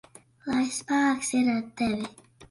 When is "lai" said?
0.51-0.61